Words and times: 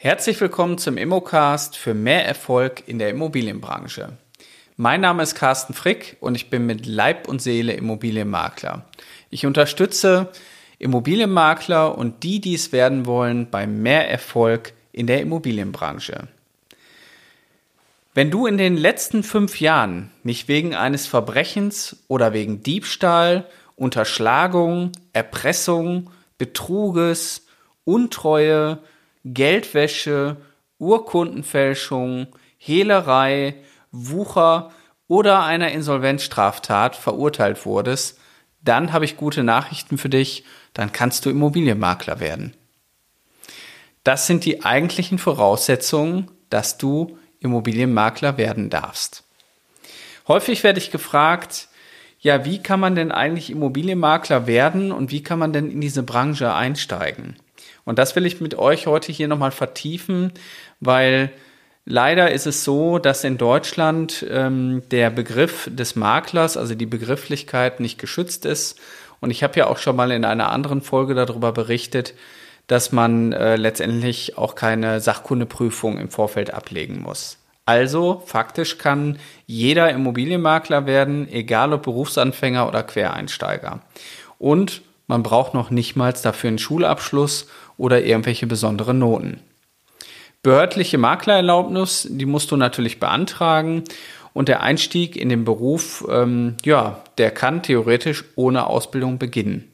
Herzlich 0.00 0.40
willkommen 0.40 0.78
zum 0.78 0.96
Immocast 0.96 1.76
für 1.76 1.92
mehr 1.92 2.24
Erfolg 2.24 2.84
in 2.86 3.00
der 3.00 3.10
Immobilienbranche. 3.10 4.16
Mein 4.76 5.00
Name 5.00 5.24
ist 5.24 5.34
Carsten 5.34 5.74
Frick 5.74 6.16
und 6.20 6.36
ich 6.36 6.50
bin 6.50 6.66
mit 6.66 6.86
Leib 6.86 7.26
und 7.26 7.42
Seele 7.42 7.72
Immobilienmakler. 7.72 8.84
Ich 9.28 9.44
unterstütze 9.44 10.30
Immobilienmakler 10.78 11.98
und 11.98 12.22
die, 12.22 12.40
die 12.40 12.54
es 12.54 12.70
werden 12.70 13.06
wollen, 13.06 13.50
bei 13.50 13.66
mehr 13.66 14.08
Erfolg 14.08 14.72
in 14.92 15.08
der 15.08 15.20
Immobilienbranche. 15.20 16.28
Wenn 18.14 18.30
du 18.30 18.46
in 18.46 18.56
den 18.56 18.76
letzten 18.76 19.24
fünf 19.24 19.60
Jahren 19.60 20.12
nicht 20.22 20.46
wegen 20.46 20.76
eines 20.76 21.08
Verbrechens 21.08 22.04
oder 22.06 22.32
wegen 22.32 22.62
Diebstahl, 22.62 23.48
Unterschlagung, 23.74 24.92
Erpressung, 25.12 26.10
Betruges, 26.38 27.48
Untreue, 27.84 28.78
Geldwäsche, 29.34 30.36
Urkundenfälschung, 30.78 32.28
Hehlerei, 32.56 33.54
Wucher 33.90 34.70
oder 35.06 35.42
einer 35.42 35.70
Insolvenzstraftat 35.72 36.96
verurteilt 36.96 37.64
wurdest, 37.64 38.18
dann 38.62 38.92
habe 38.92 39.04
ich 39.04 39.16
gute 39.16 39.44
Nachrichten 39.44 39.98
für 39.98 40.08
dich, 40.08 40.44
dann 40.74 40.92
kannst 40.92 41.24
du 41.24 41.30
Immobilienmakler 41.30 42.20
werden. 42.20 42.54
Das 44.04 44.26
sind 44.26 44.44
die 44.44 44.64
eigentlichen 44.64 45.18
Voraussetzungen, 45.18 46.30
dass 46.50 46.78
du 46.78 47.18
Immobilienmakler 47.40 48.36
werden 48.36 48.70
darfst. 48.70 49.24
Häufig 50.26 50.64
werde 50.64 50.78
ich 50.78 50.90
gefragt, 50.90 51.68
ja, 52.20 52.44
wie 52.44 52.62
kann 52.62 52.80
man 52.80 52.94
denn 52.94 53.12
eigentlich 53.12 53.50
Immobilienmakler 53.50 54.46
werden 54.46 54.92
und 54.92 55.10
wie 55.10 55.22
kann 55.22 55.38
man 55.38 55.52
denn 55.52 55.70
in 55.70 55.80
diese 55.80 56.02
Branche 56.02 56.52
einsteigen? 56.52 57.36
Und 57.88 57.98
das 57.98 58.14
will 58.14 58.26
ich 58.26 58.42
mit 58.42 58.54
euch 58.54 58.86
heute 58.86 59.12
hier 59.12 59.28
nochmal 59.28 59.50
vertiefen, 59.50 60.32
weil 60.78 61.30
leider 61.86 62.30
ist 62.30 62.46
es 62.46 62.62
so, 62.62 62.98
dass 62.98 63.24
in 63.24 63.38
Deutschland 63.38 64.26
ähm, 64.28 64.82
der 64.90 65.08
Begriff 65.08 65.70
des 65.72 65.96
Maklers, 65.96 66.58
also 66.58 66.74
die 66.74 66.84
Begrifflichkeit, 66.84 67.80
nicht 67.80 67.98
geschützt 67.98 68.44
ist. 68.44 68.78
Und 69.20 69.30
ich 69.30 69.42
habe 69.42 69.58
ja 69.58 69.68
auch 69.68 69.78
schon 69.78 69.96
mal 69.96 70.10
in 70.10 70.26
einer 70.26 70.52
anderen 70.52 70.82
Folge 70.82 71.14
darüber 71.14 71.52
berichtet, 71.52 72.12
dass 72.66 72.92
man 72.92 73.32
äh, 73.32 73.56
letztendlich 73.56 74.36
auch 74.36 74.54
keine 74.54 75.00
Sachkundeprüfung 75.00 75.96
im 75.96 76.10
Vorfeld 76.10 76.52
ablegen 76.52 77.00
muss. 77.00 77.38
Also 77.64 78.22
faktisch 78.26 78.76
kann 78.76 79.18
jeder 79.46 79.88
Immobilienmakler 79.88 80.84
werden, 80.84 81.26
egal 81.32 81.72
ob 81.72 81.84
Berufsanfänger 81.84 82.68
oder 82.68 82.82
Quereinsteiger. 82.82 83.80
Und 84.38 84.82
man 85.06 85.22
braucht 85.22 85.54
noch 85.54 85.70
nicht 85.70 85.96
mal 85.96 86.12
dafür 86.12 86.48
einen 86.48 86.58
Schulabschluss 86.58 87.48
oder 87.78 88.04
irgendwelche 88.04 88.46
besonderen 88.46 88.98
Noten. 88.98 89.40
Behördliche 90.42 90.98
Maklererlaubnis, 90.98 92.06
die 92.10 92.26
musst 92.26 92.50
du 92.50 92.56
natürlich 92.56 93.00
beantragen 93.00 93.84
und 94.34 94.48
der 94.48 94.62
Einstieg 94.62 95.16
in 95.16 95.30
den 95.30 95.44
Beruf, 95.44 96.06
ähm, 96.10 96.56
ja, 96.64 97.02
der 97.16 97.30
kann 97.30 97.62
theoretisch 97.62 98.24
ohne 98.36 98.66
Ausbildung 98.66 99.18
beginnen. 99.18 99.72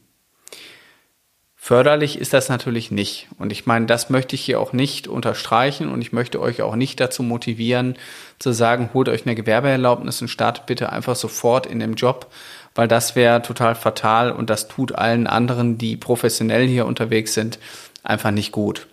Förderlich 1.66 2.18
ist 2.18 2.34
das 2.34 2.50
natürlich 2.50 2.90
nicht. 2.90 3.28
Und 3.38 3.50
ich 3.50 3.64
meine, 3.64 3.86
das 3.86 4.10
möchte 4.10 4.36
ich 4.36 4.42
hier 4.42 4.60
auch 4.60 4.74
nicht 4.74 5.08
unterstreichen 5.08 5.88
und 5.88 6.02
ich 6.02 6.12
möchte 6.12 6.38
euch 6.38 6.60
auch 6.60 6.76
nicht 6.76 7.00
dazu 7.00 7.22
motivieren, 7.22 7.96
zu 8.38 8.52
sagen, 8.52 8.90
holt 8.92 9.08
euch 9.08 9.24
eine 9.24 9.34
Gewerbeerlaubnis 9.34 10.20
und 10.20 10.28
startet 10.28 10.66
bitte 10.66 10.92
einfach 10.92 11.16
sofort 11.16 11.64
in 11.64 11.80
dem 11.80 11.94
Job, 11.94 12.30
weil 12.74 12.86
das 12.86 13.16
wäre 13.16 13.40
total 13.40 13.74
fatal 13.74 14.30
und 14.30 14.50
das 14.50 14.68
tut 14.68 14.94
allen 14.94 15.26
anderen, 15.26 15.78
die 15.78 15.96
professionell 15.96 16.66
hier 16.66 16.84
unterwegs 16.84 17.32
sind, 17.32 17.58
einfach 18.04 18.30
nicht 18.30 18.52
gut. 18.52 18.86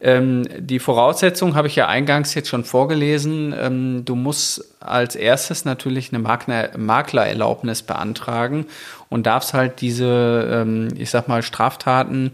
Ähm, 0.00 0.46
die 0.56 0.78
Voraussetzung 0.78 1.56
habe 1.56 1.66
ich 1.66 1.74
ja 1.74 1.88
eingangs 1.88 2.34
jetzt 2.34 2.48
schon 2.48 2.64
vorgelesen. 2.64 3.52
Ähm, 3.58 4.04
du 4.04 4.14
musst 4.14 4.76
als 4.80 5.16
erstes 5.16 5.64
natürlich 5.64 6.12
eine 6.12 6.20
Makler 6.20 6.70
Maklererlaubnis 6.78 7.82
beantragen 7.82 8.66
und 9.08 9.26
darfst 9.26 9.54
halt 9.54 9.80
diese, 9.80 10.48
ähm, 10.52 10.88
ich 10.96 11.10
sag 11.10 11.26
mal, 11.26 11.42
Straftaten, 11.42 12.30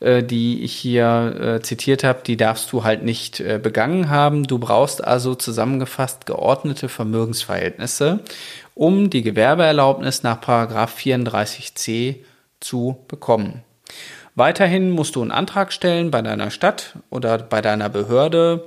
äh, 0.00 0.24
die 0.24 0.64
ich 0.64 0.74
hier 0.74 1.58
äh, 1.58 1.62
zitiert 1.62 2.02
habe, 2.02 2.22
die 2.26 2.36
darfst 2.36 2.72
du 2.72 2.82
halt 2.82 3.04
nicht 3.04 3.38
äh, 3.38 3.60
begangen 3.62 4.10
haben. 4.10 4.42
Du 4.44 4.58
brauchst 4.58 5.02
also 5.04 5.36
zusammengefasst 5.36 6.26
geordnete 6.26 6.88
Vermögensverhältnisse, 6.88 8.18
um 8.74 9.10
die 9.10 9.22
Gewerbeerlaubnis 9.22 10.24
nach 10.24 10.42
34c 10.42 12.16
zu 12.58 12.96
bekommen. 13.06 13.62
Weiterhin 14.36 14.90
musst 14.90 15.16
du 15.16 15.22
einen 15.22 15.30
Antrag 15.30 15.72
stellen 15.72 16.10
bei 16.10 16.20
deiner 16.20 16.50
Stadt 16.50 16.96
oder 17.08 17.38
bei 17.38 17.62
deiner 17.62 17.88
Behörde. 17.88 18.64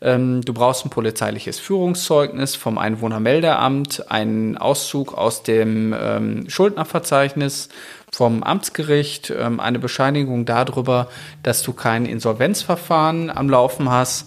Ähm, 0.00 0.42
du 0.44 0.52
brauchst 0.52 0.84
ein 0.84 0.90
polizeiliches 0.90 1.60
Führungszeugnis 1.60 2.56
vom 2.56 2.78
Einwohnermeldeamt, 2.78 4.10
einen 4.10 4.58
Auszug 4.58 5.16
aus 5.16 5.44
dem 5.44 5.94
ähm, 5.96 6.50
Schuldnerverzeichnis 6.50 7.68
vom 8.12 8.42
Amtsgericht, 8.42 9.30
ähm, 9.30 9.60
eine 9.60 9.78
Bescheinigung 9.78 10.46
darüber, 10.46 11.08
dass 11.44 11.62
du 11.62 11.72
kein 11.72 12.06
Insolvenzverfahren 12.06 13.30
am 13.30 13.48
Laufen 13.48 13.88
hast 13.88 14.26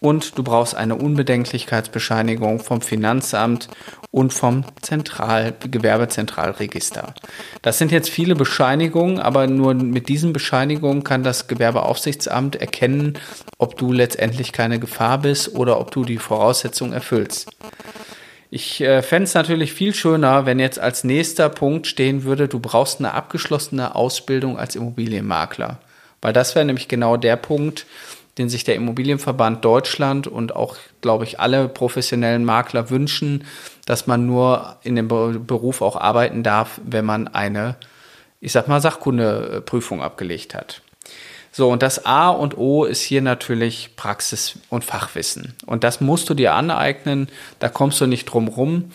und 0.00 0.36
du 0.36 0.42
brauchst 0.42 0.74
eine 0.74 0.96
Unbedenklichkeitsbescheinigung 0.96 2.60
vom 2.60 2.80
Finanzamt 2.80 3.68
und 4.10 4.32
vom 4.32 4.64
Zentral 4.82 5.54
Gewerbezentralregister. 5.70 7.14
Das 7.62 7.78
sind 7.78 7.92
jetzt 7.92 8.10
viele 8.10 8.34
Bescheinigungen, 8.34 9.18
aber 9.18 9.46
nur 9.46 9.74
mit 9.74 10.08
diesen 10.08 10.32
Bescheinigungen 10.32 11.02
kann 11.02 11.22
das 11.22 11.48
Gewerbeaufsichtsamt 11.48 12.56
erkennen, 12.56 13.18
ob 13.58 13.76
du 13.76 13.92
letztendlich 13.92 14.52
keine 14.52 14.78
Gefahr 14.78 15.18
bist 15.18 15.54
oder 15.54 15.80
ob 15.80 15.90
du 15.90 16.04
die 16.04 16.18
Voraussetzungen 16.18 16.92
erfüllst. 16.92 17.50
Ich 18.50 18.80
äh, 18.80 19.02
fände 19.02 19.24
es 19.24 19.34
natürlich 19.34 19.72
viel 19.72 19.92
schöner, 19.92 20.46
wenn 20.46 20.60
jetzt 20.60 20.78
als 20.78 21.04
nächster 21.04 21.48
Punkt 21.48 21.86
stehen 21.86 22.22
würde, 22.24 22.48
du 22.48 22.60
brauchst 22.60 23.00
eine 23.00 23.12
abgeschlossene 23.12 23.94
Ausbildung 23.94 24.58
als 24.58 24.76
Immobilienmakler. 24.76 25.80
Weil 26.22 26.32
das 26.32 26.54
wäre 26.54 26.64
nämlich 26.64 26.88
genau 26.88 27.16
der 27.16 27.36
Punkt, 27.36 27.86
den 28.38 28.48
sich 28.48 28.64
der 28.64 28.74
Immobilienverband 28.74 29.64
Deutschland 29.64 30.26
und 30.26 30.54
auch, 30.54 30.76
glaube 31.00 31.24
ich, 31.24 31.40
alle 31.40 31.68
professionellen 31.68 32.44
Makler 32.44 32.90
wünschen, 32.90 33.44
dass 33.86 34.06
man 34.06 34.26
nur 34.26 34.76
in 34.82 34.96
dem 34.96 35.08
Beruf 35.08 35.80
auch 35.80 35.96
arbeiten 35.96 36.42
darf, 36.42 36.80
wenn 36.84 37.04
man 37.04 37.28
eine, 37.28 37.76
ich 38.40 38.52
sag 38.52 38.68
mal, 38.68 38.80
Sachkundeprüfung 38.80 40.02
abgelegt 40.02 40.54
hat. 40.54 40.82
So, 41.50 41.70
und 41.70 41.82
das 41.82 42.04
A 42.04 42.28
und 42.28 42.58
O 42.58 42.84
ist 42.84 43.00
hier 43.00 43.22
natürlich 43.22 43.96
Praxis 43.96 44.58
und 44.68 44.84
Fachwissen. 44.84 45.54
Und 45.64 45.84
das 45.84 46.02
musst 46.02 46.28
du 46.28 46.34
dir 46.34 46.52
aneignen, 46.52 47.28
da 47.60 47.70
kommst 47.70 47.98
du 48.02 48.06
nicht 48.06 48.26
drum 48.26 48.48
rum. 48.48 48.90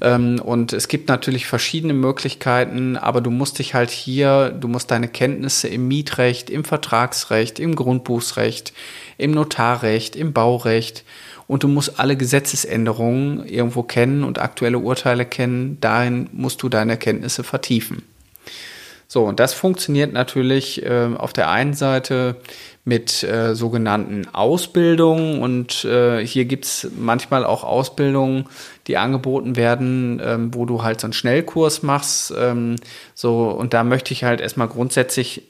Ähm, 0.00 0.40
und 0.40 0.72
es 0.72 0.88
gibt 0.88 1.08
natürlich 1.08 1.46
verschiedene 1.46 1.94
Möglichkeiten, 1.94 2.96
aber 2.96 3.20
du 3.20 3.30
musst 3.30 3.58
dich 3.58 3.74
halt 3.74 3.90
hier, 3.90 4.50
du 4.50 4.68
musst 4.68 4.90
deine 4.90 5.08
Kenntnisse 5.08 5.68
im 5.68 5.88
Mietrecht, 5.88 6.50
im 6.50 6.64
Vertragsrecht, 6.64 7.58
im 7.58 7.74
Grundbuchsrecht, 7.74 8.72
im 9.16 9.32
Notarrecht, 9.32 10.16
im 10.16 10.32
Baurecht, 10.32 11.04
und 11.48 11.62
du 11.62 11.68
musst 11.68 11.98
alle 11.98 12.16
Gesetzesänderungen 12.16 13.46
irgendwo 13.46 13.82
kennen 13.82 14.22
und 14.22 14.38
aktuelle 14.38 14.78
Urteile 14.78 15.24
kennen. 15.24 15.78
Darin 15.80 16.28
musst 16.32 16.62
du 16.62 16.68
deine 16.68 16.98
Kenntnisse 16.98 17.42
vertiefen. 17.42 18.02
So, 19.10 19.24
und 19.24 19.40
das 19.40 19.54
funktioniert 19.54 20.12
natürlich 20.12 20.84
äh, 20.84 21.08
auf 21.16 21.32
der 21.32 21.50
einen 21.50 21.72
Seite 21.72 22.36
mit 22.84 23.22
äh, 23.22 23.54
sogenannten 23.54 24.28
Ausbildungen 24.34 25.40
und 25.40 25.86
äh, 25.86 26.24
hier 26.26 26.44
gibt's 26.44 26.88
manchmal 26.94 27.46
auch 27.46 27.64
Ausbildungen, 27.64 28.44
die 28.86 28.98
angeboten 28.98 29.56
werden, 29.56 30.20
ähm, 30.22 30.54
wo 30.54 30.66
du 30.66 30.82
halt 30.82 31.00
so 31.00 31.06
einen 31.06 31.14
Schnellkurs 31.14 31.82
machst. 31.82 32.34
Ähm, 32.38 32.76
so, 33.14 33.48
und 33.48 33.72
da 33.72 33.82
möchte 33.82 34.12
ich 34.12 34.24
halt 34.24 34.42
erstmal 34.42 34.68
grundsätzlich 34.68 35.44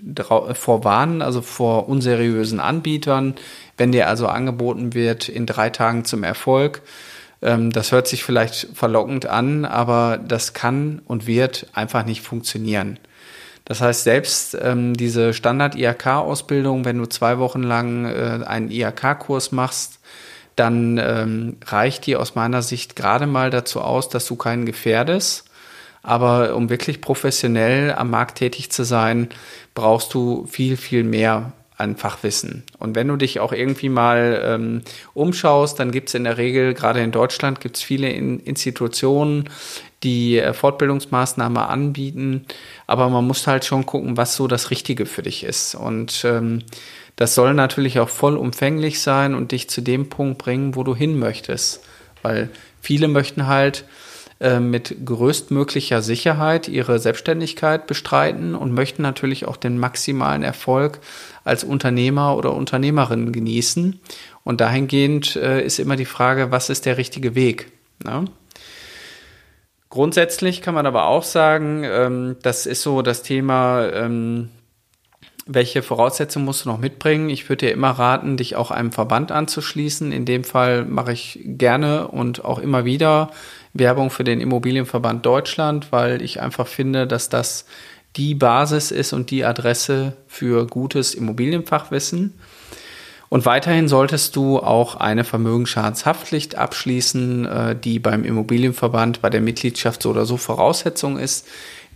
vorwarnen, 0.54 1.20
also 1.20 1.42
vor 1.42 1.88
unseriösen 1.88 2.60
Anbietern, 2.60 3.34
wenn 3.76 3.90
dir 3.90 4.06
also 4.06 4.28
angeboten 4.28 4.94
wird, 4.94 5.28
in 5.28 5.46
drei 5.46 5.70
Tagen 5.70 6.04
zum 6.04 6.22
Erfolg. 6.22 6.82
Ähm, 7.42 7.72
das 7.72 7.90
hört 7.90 8.06
sich 8.06 8.22
vielleicht 8.22 8.68
verlockend 8.74 9.26
an, 9.26 9.64
aber 9.64 10.16
das 10.18 10.52
kann 10.52 11.02
und 11.06 11.26
wird 11.26 11.66
einfach 11.72 12.04
nicht 12.04 12.22
funktionieren. 12.22 13.00
Das 13.68 13.82
heißt, 13.82 14.04
selbst 14.04 14.56
ähm, 14.58 14.94
diese 14.94 15.34
Standard-IHK-Ausbildung, 15.34 16.86
wenn 16.86 16.96
du 16.96 17.04
zwei 17.04 17.38
Wochen 17.38 17.62
lang 17.62 18.06
äh, 18.06 18.40
einen 18.46 18.70
IHK-Kurs 18.70 19.52
machst, 19.52 20.00
dann 20.56 20.96
ähm, 20.96 21.58
reicht 21.66 22.06
die 22.06 22.16
aus 22.16 22.34
meiner 22.34 22.62
Sicht 22.62 22.96
gerade 22.96 23.26
mal 23.26 23.50
dazu 23.50 23.82
aus, 23.82 24.08
dass 24.08 24.26
du 24.26 24.36
keinen 24.36 24.64
gefährdest. 24.64 25.44
Aber 26.02 26.56
um 26.56 26.70
wirklich 26.70 27.02
professionell 27.02 27.92
am 27.92 28.08
Markt 28.08 28.38
tätig 28.38 28.72
zu 28.72 28.84
sein, 28.84 29.28
brauchst 29.74 30.14
du 30.14 30.46
viel, 30.46 30.78
viel 30.78 31.04
mehr 31.04 31.52
an 31.78 31.96
Fachwissen. 31.96 32.64
Und 32.78 32.94
wenn 32.94 33.08
du 33.08 33.16
dich 33.16 33.40
auch 33.40 33.52
irgendwie 33.52 33.88
mal 33.88 34.42
ähm, 34.44 34.82
umschaust, 35.14 35.78
dann 35.78 35.90
gibt 35.90 36.08
es 36.08 36.14
in 36.14 36.24
der 36.24 36.36
Regel, 36.36 36.74
gerade 36.74 37.00
in 37.00 37.12
Deutschland, 37.12 37.60
gibt 37.60 37.76
es 37.76 37.82
viele 37.82 38.10
in 38.10 38.40
Institutionen, 38.40 39.48
die 40.02 40.38
äh, 40.38 40.52
Fortbildungsmaßnahme 40.52 41.66
anbieten, 41.68 42.44
aber 42.86 43.08
man 43.08 43.26
muss 43.26 43.46
halt 43.46 43.64
schon 43.64 43.86
gucken, 43.86 44.16
was 44.16 44.36
so 44.36 44.46
das 44.46 44.70
Richtige 44.70 45.06
für 45.06 45.22
dich 45.22 45.44
ist. 45.44 45.74
Und 45.74 46.24
ähm, 46.24 46.62
Das 47.16 47.34
soll 47.34 47.52
natürlich 47.52 47.98
auch 47.98 48.08
vollumfänglich 48.08 49.00
sein 49.00 49.34
und 49.34 49.50
dich 49.50 49.68
zu 49.68 49.80
dem 49.80 50.08
Punkt 50.08 50.38
bringen, 50.38 50.76
wo 50.76 50.84
du 50.84 50.94
hin 50.94 51.18
möchtest. 51.18 51.80
Weil 52.22 52.48
viele 52.80 53.08
möchten 53.08 53.48
halt 53.48 53.84
äh, 54.40 54.60
mit 54.60 55.04
größtmöglicher 55.04 56.00
Sicherheit 56.00 56.68
ihre 56.68 57.00
Selbstständigkeit 57.00 57.88
bestreiten 57.88 58.54
und 58.54 58.72
möchten 58.72 59.02
natürlich 59.02 59.46
auch 59.46 59.56
den 59.56 59.78
maximalen 59.78 60.44
Erfolg 60.44 61.00
als 61.42 61.64
Unternehmer 61.64 62.36
oder 62.36 62.54
Unternehmerin 62.54 63.32
genießen. 63.32 63.98
Und 64.44 64.60
dahingehend 64.60 65.34
äh, 65.34 65.64
ist 65.64 65.80
immer 65.80 65.96
die 65.96 66.04
Frage, 66.04 66.52
was 66.52 66.70
ist 66.70 66.86
der 66.86 66.98
richtige 66.98 67.34
Weg? 67.34 67.72
Ne? 68.04 68.26
Grundsätzlich 69.90 70.62
kann 70.62 70.74
man 70.74 70.86
aber 70.86 71.06
auch 71.06 71.24
sagen, 71.24 71.82
ähm, 71.84 72.36
das 72.42 72.66
ist 72.66 72.82
so 72.82 73.02
das 73.02 73.22
Thema, 73.22 73.88
ähm, 73.92 74.50
welche 75.46 75.82
Voraussetzungen 75.82 76.44
musst 76.44 76.64
du 76.64 76.68
noch 76.68 76.78
mitbringen? 76.78 77.30
Ich 77.30 77.48
würde 77.48 77.66
dir 77.66 77.72
immer 77.72 77.90
raten, 77.90 78.36
dich 78.36 78.54
auch 78.54 78.70
einem 78.70 78.92
Verband 78.92 79.32
anzuschließen. 79.32 80.12
In 80.12 80.26
dem 80.26 80.44
Fall 80.44 80.84
mache 80.84 81.12
ich 81.12 81.40
gerne 81.42 82.06
und 82.08 82.44
auch 82.44 82.58
immer 82.58 82.84
wieder 82.84 83.30
Werbung 83.78 84.10
für 84.10 84.24
den 84.24 84.40
Immobilienverband 84.40 85.24
Deutschland, 85.24 85.92
weil 85.92 86.22
ich 86.22 86.40
einfach 86.40 86.66
finde, 86.66 87.06
dass 87.06 87.28
das 87.28 87.66
die 88.16 88.34
Basis 88.34 88.90
ist 88.90 89.12
und 89.12 89.30
die 89.30 89.44
Adresse 89.44 90.16
für 90.26 90.66
gutes 90.66 91.14
Immobilienfachwissen. 91.14 92.34
Und 93.28 93.44
weiterhin 93.44 93.88
solltest 93.88 94.36
du 94.36 94.58
auch 94.58 94.96
eine 94.96 95.22
Vermögensschadenshaftpflicht 95.22 96.54
abschließen, 96.54 97.44
äh, 97.44 97.76
die 97.76 97.98
beim 97.98 98.24
Immobilienverband 98.24 99.20
bei 99.20 99.28
der 99.28 99.42
Mitgliedschaft 99.42 100.02
so 100.02 100.10
oder 100.10 100.24
so 100.24 100.38
Voraussetzung 100.38 101.18
ist. 101.18 101.46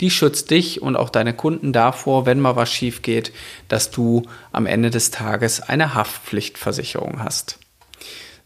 Die 0.00 0.10
schützt 0.10 0.50
dich 0.50 0.82
und 0.82 0.96
auch 0.96 1.08
deine 1.08 1.32
Kunden 1.32 1.72
davor, 1.72 2.26
wenn 2.26 2.40
mal 2.40 2.56
was 2.56 2.70
schief 2.70 3.02
geht, 3.02 3.32
dass 3.68 3.90
du 3.90 4.22
am 4.50 4.66
Ende 4.66 4.90
des 4.90 5.10
Tages 5.10 5.60
eine 5.60 5.94
Haftpflichtversicherung 5.94 7.22
hast. 7.22 7.58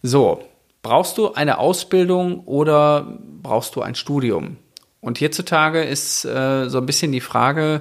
So, 0.03 0.45
brauchst 0.87 1.19
du 1.19 1.35
eine 1.35 1.59
Ausbildung 1.59 2.45
oder 2.45 3.19
brauchst 3.43 3.75
du 3.75 3.83
ein 3.83 3.97
Studium? 3.97 4.57
Und 5.01 5.19
hierzutage 5.19 5.83
ist 5.83 6.25
äh, 6.25 6.69
so 6.69 6.79
ein 6.79 6.87
bisschen 6.87 7.11
die 7.11 7.21
Frage, 7.21 7.81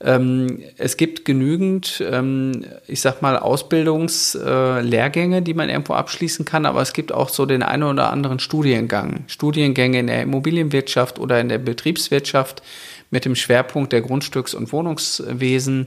ähm, 0.00 0.60
es 0.76 0.96
gibt 0.96 1.24
genügend, 1.24 2.02
ähm, 2.04 2.64
ich 2.88 3.00
sag 3.00 3.22
mal, 3.22 3.38
Ausbildungslehrgänge, 3.38 5.36
äh, 5.36 5.42
die 5.42 5.54
man 5.54 5.68
irgendwo 5.68 5.94
abschließen 5.94 6.44
kann, 6.44 6.66
aber 6.66 6.82
es 6.82 6.92
gibt 6.92 7.12
auch 7.12 7.28
so 7.28 7.46
den 7.46 7.62
einen 7.62 7.84
oder 7.84 8.10
anderen 8.10 8.40
Studiengang. 8.40 9.22
Studiengänge 9.28 10.00
in 10.00 10.08
der 10.08 10.22
Immobilienwirtschaft 10.22 11.20
oder 11.20 11.40
in 11.40 11.48
der 11.48 11.58
Betriebswirtschaft 11.58 12.60
mit 13.10 13.24
dem 13.24 13.36
Schwerpunkt 13.36 13.92
der 13.92 14.02
Grundstücks- 14.02 14.56
und 14.56 14.72
Wohnungswesen. 14.72 15.86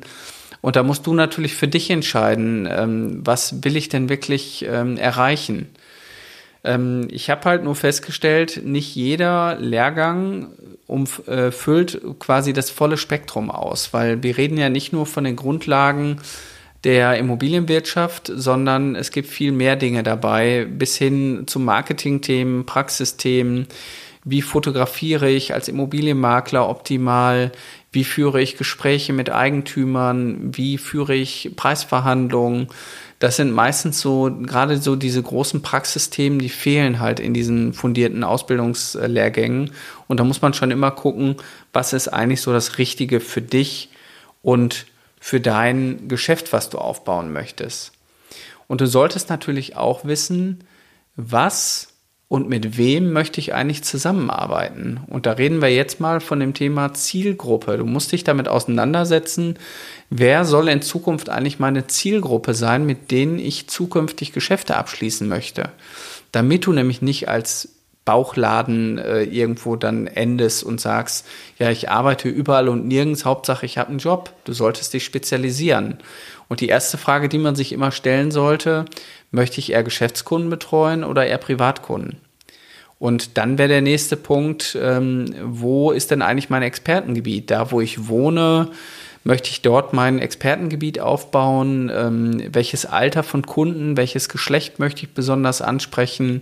Und 0.61 0.77
da 0.77 0.83
musst 0.83 1.05
du 1.05 1.13
natürlich 1.13 1.53
für 1.53 1.67
dich 1.67 1.89
entscheiden, 1.89 2.65
ähm, 2.71 3.19
was 3.25 3.61
will 3.65 3.75
ich 3.75 3.89
denn 3.89 4.07
wirklich 4.07 4.65
ähm, 4.65 4.95
erreichen? 4.95 5.67
Ähm, 6.63 7.07
ich 7.09 7.29
habe 7.29 7.45
halt 7.45 7.63
nur 7.63 7.75
festgestellt, 7.75 8.61
nicht 8.65 8.95
jeder 8.95 9.57
Lehrgang 9.59 10.49
umfüllt 10.87 11.95
äh, 11.95 12.13
quasi 12.19 12.53
das 12.53 12.69
volle 12.69 12.97
Spektrum 12.97 13.51
aus, 13.51 13.93
weil 13.93 14.23
wir 14.23 14.37
reden 14.37 14.57
ja 14.57 14.69
nicht 14.69 14.91
nur 14.91 15.05
von 15.05 15.23
den 15.23 15.35
Grundlagen 15.35 16.19
der 16.83 17.17
Immobilienwirtschaft, 17.17 18.31
sondern 18.33 18.95
es 18.95 19.11
gibt 19.11 19.27
viel 19.27 19.51
mehr 19.51 19.75
Dinge 19.75 20.03
dabei, 20.03 20.65
bis 20.65 20.95
hin 20.95 21.43
zu 21.45 21.59
Marketingthemen, 21.59 22.65
Praxisthemen. 22.65 23.67
Wie 24.23 24.41
fotografiere 24.41 25.29
ich 25.29 25.53
als 25.53 25.67
Immobilienmakler 25.67 26.69
optimal? 26.69 27.51
Wie 27.91 28.03
führe 28.03 28.41
ich 28.41 28.57
Gespräche 28.57 29.13
mit 29.13 29.29
Eigentümern? 29.29 30.55
Wie 30.55 30.77
führe 30.77 31.15
ich 31.15 31.51
Preisverhandlungen? 31.55 32.67
Das 33.19 33.35
sind 33.35 33.51
meistens 33.51 33.99
so, 33.99 34.31
gerade 34.43 34.77
so 34.77 34.95
diese 34.95 35.21
großen 35.21 35.61
Praxisthemen, 35.61 36.39
die 36.39 36.49
fehlen 36.49 37.01
halt 37.01 37.19
in 37.19 37.33
diesen 37.33 37.73
fundierten 37.73 38.23
Ausbildungslehrgängen. 38.23 39.71
Und 40.07 40.19
da 40.19 40.23
muss 40.23 40.41
man 40.41 40.53
schon 40.53 40.71
immer 40.71 40.91
gucken, 40.91 41.35
was 41.73 41.91
ist 41.91 42.07
eigentlich 42.07 42.41
so 42.41 42.53
das 42.53 42.77
Richtige 42.77 43.19
für 43.19 43.41
dich 43.41 43.89
und 44.41 44.85
für 45.19 45.41
dein 45.41 46.07
Geschäft, 46.07 46.53
was 46.53 46.69
du 46.69 46.77
aufbauen 46.77 47.33
möchtest. 47.33 47.91
Und 48.67 48.79
du 48.79 48.87
solltest 48.87 49.29
natürlich 49.29 49.75
auch 49.75 50.05
wissen, 50.05 50.63
was 51.17 51.88
und 52.29 52.47
mit 52.47 52.77
wem 52.77 53.11
möchte 53.11 53.41
ich 53.41 53.55
eigentlich 53.55 53.83
zusammenarbeiten? 53.83 54.99
Und 55.07 55.25
da 55.25 55.31
reden 55.31 55.63
wir 55.63 55.69
jetzt 55.69 55.99
mal 55.99 56.21
von 56.21 56.39
dem 56.39 56.53
Thema 56.53 56.93
Zielgruppe. 56.93 57.79
Du 57.79 57.85
musst 57.85 58.11
dich 58.11 58.23
damit 58.23 58.47
auseinandersetzen, 58.47 59.57
wer 60.11 60.45
soll 60.45 60.69
in 60.69 60.83
Zukunft 60.83 61.29
eigentlich 61.29 61.57
meine 61.57 61.87
Zielgruppe 61.87 62.53
sein, 62.53 62.85
mit 62.85 63.09
denen 63.09 63.39
ich 63.39 63.67
zukünftig 63.67 64.31
Geschäfte 64.31 64.77
abschließen 64.77 65.27
möchte. 65.27 65.71
Damit 66.31 66.67
du 66.67 66.71
nämlich 66.71 67.01
nicht 67.01 67.27
als 67.29 67.78
Bauchladen 68.09 68.97
äh, 68.97 69.21
irgendwo 69.21 69.75
dann 69.75 70.07
endest 70.07 70.63
und 70.63 70.81
sagst, 70.81 71.27
ja, 71.59 71.69
ich 71.69 71.91
arbeite 71.91 72.27
überall 72.27 72.67
und 72.67 72.87
nirgends, 72.87 73.23
Hauptsache 73.23 73.67
ich 73.67 73.77
habe 73.77 73.89
einen 73.89 73.99
Job. 73.99 74.33
Du 74.45 74.53
solltest 74.53 74.95
dich 74.95 75.05
spezialisieren. 75.05 75.99
Und 76.47 76.59
die 76.59 76.69
erste 76.69 76.97
Frage, 76.97 77.29
die 77.29 77.37
man 77.37 77.53
sich 77.53 77.71
immer 77.71 77.91
stellen 77.91 78.31
sollte, 78.31 78.85
möchte 79.29 79.59
ich 79.59 79.73
eher 79.73 79.83
Geschäftskunden 79.83 80.49
betreuen 80.49 81.03
oder 81.03 81.27
eher 81.27 81.37
Privatkunden? 81.37 82.17
Und 82.97 83.37
dann 83.37 83.59
wäre 83.59 83.69
der 83.69 83.83
nächste 83.83 84.17
Punkt, 84.17 84.75
ähm, 84.81 85.35
wo 85.43 85.91
ist 85.91 86.09
denn 86.09 86.23
eigentlich 86.23 86.49
mein 86.49 86.63
Expertengebiet? 86.63 87.51
Da, 87.51 87.69
wo 87.69 87.79
ich 87.79 88.07
wohne, 88.07 88.69
möchte 89.23 89.51
ich 89.51 89.61
dort 89.61 89.93
mein 89.93 90.17
Expertengebiet 90.17 90.99
aufbauen? 90.99 91.91
Ähm, 91.93 92.41
welches 92.51 92.87
Alter 92.87 93.21
von 93.21 93.43
Kunden, 93.43 93.97
welches 93.97 94.29
Geschlecht 94.29 94.79
möchte 94.79 95.03
ich 95.03 95.13
besonders 95.13 95.61
ansprechen? 95.61 96.41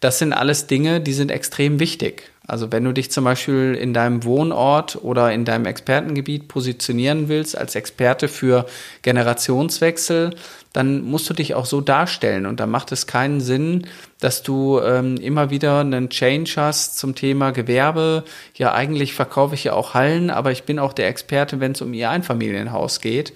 Das 0.00 0.18
sind 0.18 0.32
alles 0.32 0.66
Dinge, 0.66 1.00
die 1.00 1.14
sind 1.14 1.30
extrem 1.30 1.80
wichtig. 1.80 2.30
Also 2.48 2.70
wenn 2.70 2.84
du 2.84 2.92
dich 2.92 3.10
zum 3.10 3.24
Beispiel 3.24 3.74
in 3.74 3.92
deinem 3.92 4.22
Wohnort 4.22 5.02
oder 5.02 5.32
in 5.32 5.44
deinem 5.44 5.66
Expertengebiet 5.66 6.46
positionieren 6.46 7.28
willst 7.28 7.58
als 7.58 7.74
Experte 7.74 8.28
für 8.28 8.66
Generationswechsel, 9.02 10.34
dann 10.72 11.02
musst 11.02 11.28
du 11.28 11.34
dich 11.34 11.54
auch 11.54 11.66
so 11.66 11.80
darstellen. 11.80 12.46
Und 12.46 12.60
da 12.60 12.66
macht 12.66 12.92
es 12.92 13.08
keinen 13.08 13.40
Sinn, 13.40 13.86
dass 14.20 14.42
du 14.44 14.78
ähm, 14.78 15.16
immer 15.16 15.50
wieder 15.50 15.80
einen 15.80 16.08
Change 16.08 16.52
hast 16.56 16.98
zum 16.98 17.16
Thema 17.16 17.50
Gewerbe. 17.50 18.22
Ja, 18.54 18.74
eigentlich 18.74 19.14
verkaufe 19.14 19.54
ich 19.54 19.64
ja 19.64 19.72
auch 19.72 19.94
Hallen, 19.94 20.30
aber 20.30 20.52
ich 20.52 20.62
bin 20.62 20.78
auch 20.78 20.92
der 20.92 21.08
Experte, 21.08 21.58
wenn 21.58 21.72
es 21.72 21.82
um 21.82 21.92
ihr 21.94 22.10
Einfamilienhaus 22.10 23.00
geht. 23.00 23.32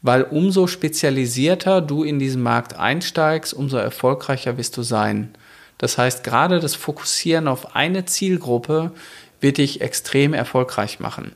Weil 0.00 0.22
umso 0.22 0.66
spezialisierter 0.66 1.80
du 1.80 2.04
in 2.04 2.18
diesen 2.18 2.42
Markt 2.42 2.78
einsteigst, 2.78 3.54
umso 3.54 3.78
erfolgreicher 3.78 4.58
wirst 4.58 4.76
du 4.76 4.82
sein. 4.82 5.34
Das 5.78 5.98
heißt, 5.98 6.24
gerade 6.24 6.60
das 6.60 6.74
Fokussieren 6.74 7.48
auf 7.48 7.74
eine 7.76 8.04
Zielgruppe 8.04 8.92
wird 9.40 9.58
dich 9.58 9.80
extrem 9.80 10.34
erfolgreich 10.34 11.00
machen. 11.00 11.32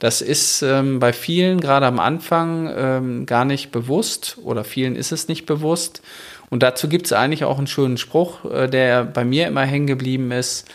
Das 0.00 0.22
ist 0.22 0.62
ähm, 0.62 0.98
bei 0.98 1.12
vielen 1.12 1.60
gerade 1.60 1.86
am 1.86 1.98
Anfang 1.98 2.72
ähm, 2.74 3.26
gar 3.26 3.44
nicht 3.44 3.70
bewusst 3.70 4.38
oder 4.42 4.64
vielen 4.64 4.96
ist 4.96 5.12
es 5.12 5.28
nicht 5.28 5.44
bewusst. 5.44 6.00
Und 6.48 6.62
dazu 6.62 6.88
gibt 6.88 7.06
es 7.06 7.12
eigentlich 7.12 7.44
auch 7.44 7.58
einen 7.58 7.66
schönen 7.66 7.98
Spruch, 7.98 8.44
äh, 8.46 8.66
der 8.66 9.04
bei 9.04 9.24
mir 9.24 9.46
immer 9.46 9.64
hängen 9.64 9.86
geblieben 9.86 10.32
ist. 10.32 10.66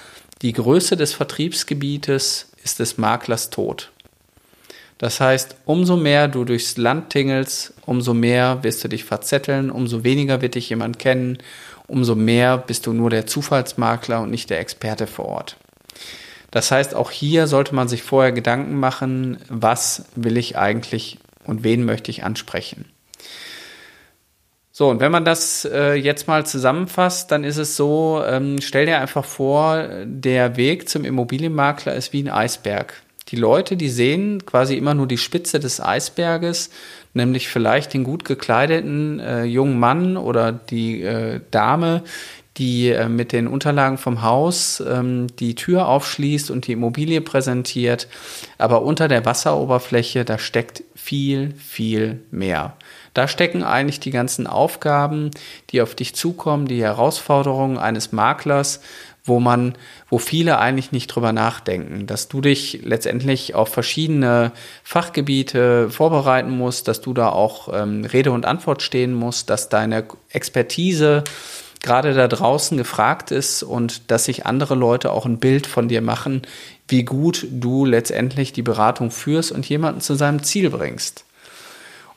Die 0.44 0.54
Größe 0.54 0.96
des 0.96 1.14
Vertriebsgebietes 1.14 2.52
ist 2.64 2.80
des 2.80 3.00
Maklers 3.00 3.50
Tod. 3.50 3.92
Das 4.98 5.20
heißt, 5.20 5.58
umso 5.66 5.98
mehr 5.98 6.28
du 6.28 6.46
durchs 6.46 6.78
Land 6.78 7.10
tingelst, 7.10 7.74
umso 7.86 8.14
mehr 8.14 8.64
wirst 8.64 8.84
du 8.84 8.88
dich 8.88 9.04
verzetteln, 9.04 9.70
umso 9.70 10.04
weniger 10.04 10.42
wird 10.42 10.56
dich 10.56 10.70
jemand 10.70 11.00
kennen, 11.00 11.40
umso 11.88 12.16
mehr 12.16 12.58
bist 12.58 12.88
du 12.88 12.94
nur 12.94 13.10
der 13.10 13.26
Zufallsmakler 13.26 14.22
und 14.22 14.32
nicht 14.32 14.50
der 14.50 14.60
Experte 14.60 15.08
vor 15.08 15.26
Ort. 15.26 15.58
Das 16.52 16.72
heißt, 16.72 16.96
auch 16.96 17.12
hier 17.12 17.48
sollte 17.48 17.76
man 17.76 17.88
sich 17.88 18.04
vorher 18.04 18.32
Gedanken 18.32 18.80
machen, 18.80 19.38
was 19.50 20.06
will 20.16 20.38
ich 20.38 20.58
eigentlich 20.58 21.20
und 21.44 21.64
wen 21.64 21.84
möchte 21.84 22.12
ich 22.12 22.24
ansprechen. 22.24 22.86
So, 24.72 24.90
und 24.90 25.00
wenn 25.00 25.12
man 25.12 25.24
das 25.24 25.64
äh, 25.64 25.94
jetzt 25.94 26.28
mal 26.28 26.46
zusammenfasst, 26.46 27.32
dann 27.32 27.46
ist 27.46 27.56
es 27.56 27.78
so, 27.78 28.22
ähm, 28.28 28.58
stell 28.62 28.86
dir 28.86 29.00
einfach 29.00 29.24
vor, 29.24 29.88
der 30.04 30.58
Weg 30.58 30.90
zum 30.90 31.06
Immobilienmakler 31.06 31.94
ist 31.94 32.12
wie 32.12 32.24
ein 32.24 32.30
Eisberg. 32.30 33.02
Die 33.30 33.36
Leute, 33.36 33.76
die 33.76 33.90
sehen 33.90 34.46
quasi 34.46 34.76
immer 34.76 34.94
nur 34.94 35.08
die 35.08 35.18
Spitze 35.18 35.60
des 35.60 35.82
Eisberges, 35.82 36.70
nämlich 37.14 37.48
vielleicht 37.48 37.94
den 37.94 38.04
gut 38.04 38.24
gekleideten 38.24 39.20
äh, 39.20 39.44
jungen 39.46 39.80
Mann 39.80 40.16
oder 40.16 40.52
die 40.52 41.02
äh, 41.02 41.42
Dame, 41.50 42.04
die 42.58 42.90
äh, 42.90 43.10
mit 43.10 43.32
den 43.32 43.48
Unterlagen 43.48 43.98
vom 43.98 44.22
Haus 44.22 44.82
ähm, 44.88 45.28
die 45.40 45.56
Tür 45.56 45.88
aufschließt 45.88 46.52
und 46.52 46.68
die 46.68 46.74
Immobilie 46.74 47.22
präsentiert. 47.22 48.08
Aber 48.58 48.84
unter 48.84 49.08
der 49.08 49.26
Wasseroberfläche, 49.26 50.24
da 50.26 50.38
steckt 50.38 50.84
viel, 50.96 51.54
viel 51.56 52.22
mehr. 52.32 52.76
Da 53.14 53.28
stecken 53.28 53.64
eigentlich 53.64 54.00
die 54.00 54.12
ganzen 54.12 54.48
Aufgaben, 54.48 55.32
die 55.70 55.82
auf 55.82 55.96
dich 55.96 56.16
zukommen, 56.16 56.68
die 56.68 56.82
Herausforderungen 56.82 57.78
eines 57.78 58.12
Maklers, 58.12 58.82
wo 59.26 59.40
man, 59.40 59.76
wo 60.10 60.20
viele 60.20 60.60
eigentlich 60.60 60.92
nicht 60.92 61.08
drüber 61.08 61.34
nachdenken, 61.34 62.06
dass 62.06 62.28
du 62.28 62.42
dich 62.42 62.82
letztendlich 62.84 63.56
auf 63.56 63.70
verschiedene 63.70 64.52
Fachgebiete 64.84 65.90
vorbereiten 65.90 66.52
musst, 66.52 66.88
dass 66.88 67.02
du 67.02 67.14
da 67.14 67.30
auch 67.30 67.70
ähm, 67.74 68.06
Rede 68.06 68.32
und 68.32 68.46
Antwort 68.46 68.84
stehen 68.84 69.14
musst, 69.14 69.50
dass 69.50 69.70
deine 69.70 70.06
Expertise 70.30 71.24
gerade 71.86 72.16
da 72.16 72.28
draußen 72.28 72.78
gefragt 72.78 73.32
ist 73.32 73.62
und 73.62 74.10
dass 74.10 74.26
sich 74.26 74.46
andere 74.46 74.74
Leute 74.76 75.12
auch 75.12 75.26
ein 75.26 75.38
Bild 75.38 75.68
von 75.68 75.88
dir 75.88 76.02
machen, 76.02 76.42
wie 76.88 77.04
gut 77.04 77.46
du 77.52 77.86
letztendlich 77.86 78.54
die 78.54 78.64
Beratung 78.64 79.12
führst 79.12 79.52
und 79.52 79.70
jemanden 79.70 80.02
zu 80.02 80.16
seinem 80.16 80.44
Ziel 80.44 80.72
bringst. 80.72 81.26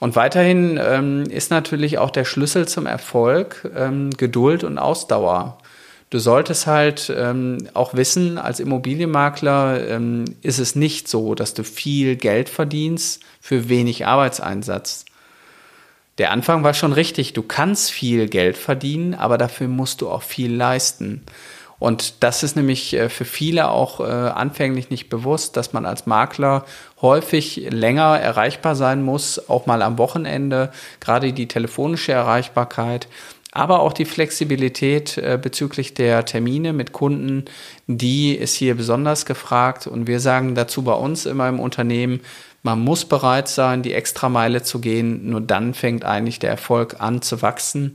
Und 0.01 0.17
weiterhin 0.17 0.81
ähm, 0.83 1.25
ist 1.25 1.51
natürlich 1.51 1.99
auch 1.99 2.11
der 2.11 2.25
Schlüssel 2.25 2.67
zum 2.67 2.87
Erfolg 2.87 3.71
ähm, 3.77 4.11
Geduld 4.17 4.65
und 4.65 4.79
Ausdauer. 4.79 5.59
Du 6.11 6.19
solltest 6.19 6.67
halt 6.67 7.13
ähm, 7.15 7.69
auch 7.75 7.93
wissen, 7.93 8.39
als 8.39 8.61
Immobilienmakler 8.61 9.87
ähm, 9.87 10.25
ist 10.41 10.59
es 10.59 10.77
nicht 10.77 11.09
so, 11.09 11.35
dass 11.35 11.53
du 11.53 11.63
viel 11.63 12.17
Geld 12.17 12.49
verdienst 12.49 13.23
für 13.41 13.69
wenig 13.69 14.07
Arbeitseinsatz. 14.07 15.05
Der 16.19 16.33
Anfang 16.33 16.65
war 16.65 16.75
schon 16.75 16.93
richtig, 16.93 17.33
du 17.33 17.43
kannst 17.43 17.91
viel 17.91 18.29
Geld 18.29 18.57
verdienen, 18.57 19.15
aber 19.15 19.39
dafür 19.39 19.69
musst 19.69 20.01
du 20.01 20.11
auch 20.11 20.23
viel 20.23 20.53
leisten. 20.53 21.23
Und 21.79 22.25
das 22.25 22.43
ist 22.43 22.57
nämlich 22.57 22.95
äh, 22.95 23.09
für 23.09 23.25
viele 23.25 23.71
auch 23.71 24.01
äh, 24.01 24.05
anfänglich 24.05 24.91
nicht 24.91 25.09
bewusst, 25.09 25.57
dass 25.57 25.73
man 25.73 25.87
als 25.87 26.07
Makler 26.07 26.65
häufig 27.01 27.69
länger 27.71 28.19
erreichbar 28.19 28.75
sein 28.75 29.03
muss, 29.03 29.49
auch 29.49 29.67
mal 29.67 29.83
am 29.83 29.97
Wochenende, 29.97 30.73
gerade 30.99 31.33
die 31.33 31.47
telefonische 31.47 32.11
Erreichbarkeit 32.11 33.07
aber 33.51 33.81
auch 33.81 33.93
die 33.93 34.05
Flexibilität 34.05 35.17
äh, 35.19 35.39
bezüglich 35.41 35.95
der 35.95 36.25
Termine 36.25 36.73
mit 36.73 36.93
Kunden, 36.93 37.47
die 37.87 38.35
ist 38.35 38.55
hier 38.55 38.75
besonders 38.75 39.25
gefragt. 39.25 39.87
Und 39.87 40.07
wir 40.07 40.21
sagen 40.21 40.55
dazu 40.55 40.83
bei 40.83 40.93
uns 40.93 41.27
immer 41.27 41.49
im 41.49 41.59
Unternehmen, 41.59 42.21
man 42.63 42.81
muss 42.81 43.05
bereit 43.05 43.49
sein, 43.49 43.83
die 43.83 43.95
Extrameile 43.95 44.63
zu 44.63 44.81
gehen. 44.81 45.31
Nur 45.31 45.41
dann 45.41 45.75
fängt 45.75 46.05
eigentlich 46.05 46.39
der 46.39 46.51
Erfolg 46.51 47.01
an 47.01 47.23
zu 47.23 47.41
wachsen. 47.43 47.93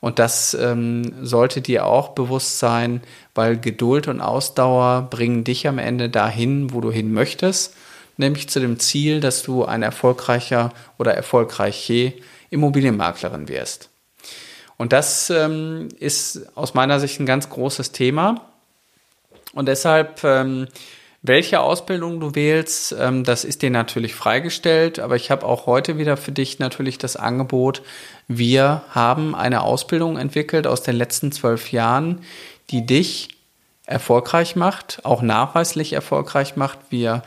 Und 0.00 0.18
das 0.18 0.54
ähm, 0.54 1.14
sollte 1.22 1.60
dir 1.60 1.86
auch 1.86 2.10
bewusst 2.10 2.58
sein, 2.58 3.02
weil 3.34 3.56
Geduld 3.56 4.08
und 4.08 4.20
Ausdauer 4.20 5.08
bringen 5.10 5.44
dich 5.44 5.68
am 5.68 5.78
Ende 5.78 6.10
dahin, 6.10 6.72
wo 6.74 6.80
du 6.80 6.90
hin 6.90 7.12
möchtest, 7.12 7.76
nämlich 8.16 8.48
zu 8.48 8.58
dem 8.58 8.80
Ziel, 8.80 9.20
dass 9.20 9.44
du 9.44 9.64
ein 9.64 9.82
erfolgreicher 9.82 10.72
oder 10.98 11.14
erfolgreiche 11.14 12.14
Immobilienmaklerin 12.50 13.48
wirst. 13.48 13.90
Und 14.76 14.92
das 14.92 15.30
ähm, 15.30 15.88
ist 16.00 16.56
aus 16.56 16.74
meiner 16.74 16.98
Sicht 16.98 17.20
ein 17.20 17.26
ganz 17.26 17.48
großes 17.48 17.92
Thema. 17.92 18.40
Und 19.54 19.66
deshalb, 19.66 20.24
ähm, 20.24 20.66
welche 21.22 21.60
Ausbildung 21.60 22.18
du 22.18 22.34
wählst, 22.34 22.94
ähm, 22.98 23.22
das 23.22 23.44
ist 23.44 23.62
dir 23.62 23.70
natürlich 23.70 24.14
freigestellt. 24.14 24.98
Aber 24.98 25.14
ich 25.14 25.30
habe 25.30 25.46
auch 25.46 25.66
heute 25.66 25.96
wieder 25.96 26.16
für 26.16 26.32
dich 26.32 26.58
natürlich 26.58 26.98
das 26.98 27.16
Angebot. 27.16 27.82
Wir 28.26 28.82
haben 28.90 29.34
eine 29.34 29.62
Ausbildung 29.62 30.18
entwickelt 30.18 30.66
aus 30.66 30.82
den 30.82 30.96
letzten 30.96 31.30
zwölf 31.30 31.70
Jahren, 31.70 32.22
die 32.70 32.84
dich 32.84 33.28
erfolgreich 33.86 34.56
macht, 34.56 35.00
auch 35.04 35.22
nachweislich 35.22 35.92
erfolgreich 35.92 36.56
macht. 36.56 36.78
Wir 36.90 37.22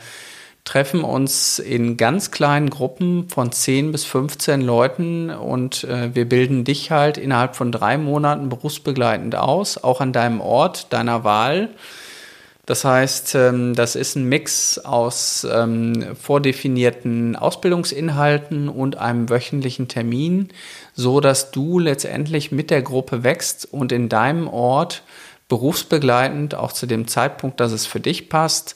treffen 0.64 1.02
uns 1.02 1.58
in 1.58 1.96
ganz 1.96 2.30
kleinen 2.30 2.68
Gruppen 2.68 3.28
von 3.30 3.52
10 3.52 3.92
bis 3.92 4.04
15 4.04 4.60
Leuten 4.60 5.30
und 5.30 5.84
äh, 5.84 6.14
wir 6.14 6.28
bilden 6.28 6.64
dich 6.64 6.90
halt 6.90 7.16
innerhalb 7.16 7.56
von 7.56 7.72
drei 7.72 7.96
Monaten 7.96 8.48
berufsbegleitend 8.50 9.36
aus, 9.36 9.82
auch 9.82 10.00
an 10.00 10.12
deinem 10.12 10.40
Ort 10.40 10.92
deiner 10.92 11.24
Wahl. 11.24 11.70
Das 12.66 12.84
heißt, 12.84 13.36
ähm, 13.36 13.74
das 13.74 13.94
ist 13.94 14.16
ein 14.16 14.24
Mix 14.24 14.78
aus 14.78 15.46
ähm, 15.50 16.16
vordefinierten 16.20 17.36
Ausbildungsinhalten 17.36 18.68
und 18.68 18.96
einem 18.96 19.30
wöchentlichen 19.30 19.86
Termin, 19.86 20.48
so 20.92 21.20
dass 21.20 21.52
du 21.52 21.78
letztendlich 21.78 22.50
mit 22.50 22.70
der 22.70 22.82
Gruppe 22.82 23.22
wächst 23.22 23.72
und 23.72 23.92
in 23.92 24.08
deinem 24.08 24.48
Ort 24.48 25.04
berufsbegleitend 25.48 26.56
auch 26.56 26.72
zu 26.72 26.86
dem 26.86 27.06
Zeitpunkt, 27.06 27.60
dass 27.60 27.70
es 27.70 27.86
für 27.86 28.00
dich 28.00 28.28
passt, 28.28 28.74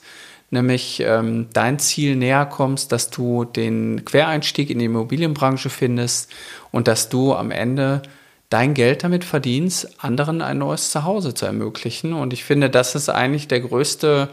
nämlich 0.51 1.01
ähm, 1.05 1.49
dein 1.53 1.81
Ziel 1.81 2.15
näher 2.15 2.47
kommst, 2.47 2.93
dass 2.93 3.11
du 3.11 3.45
den 3.45 4.05
Quereinstieg 4.05 4.71
in 4.71 4.79
die 4.79 4.85
Immobilienbranche 4.85 5.69
findest 5.69 6.31
und 6.71 6.87
dass 6.87 7.09
du 7.09 7.35
am 7.35 7.51
Ende 7.51 8.03
dein 8.51 8.75
Geld 8.75 9.05
damit 9.05 9.25
verdienst, 9.25 9.89
anderen 9.99 10.43
ein 10.43 10.59
neues 10.59 10.91
Zuhause 10.91 11.35
zu 11.35 11.47
ermöglichen. 11.47 12.13
Und 12.13 12.33
ich 12.33 12.45
finde, 12.45 12.69
das 12.69 12.95
ist 12.95 13.09
eigentlich 13.09 13.49
der 13.49 13.61
größte 13.61 14.29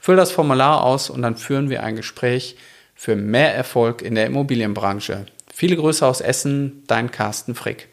füll 0.00 0.16
das 0.16 0.32
Formular 0.32 0.82
aus 0.82 1.08
und 1.08 1.22
dann 1.22 1.36
führen 1.36 1.70
wir 1.70 1.84
ein 1.84 1.94
Gespräch 1.94 2.56
für 2.96 3.14
mehr 3.14 3.54
Erfolg 3.54 4.02
in 4.02 4.16
der 4.16 4.26
Immobilienbranche. 4.26 5.26
Viele 5.54 5.76
Grüße 5.76 6.04
aus 6.04 6.20
Essen, 6.20 6.82
dein 6.88 7.12
Carsten 7.12 7.54
Frick. 7.54 7.88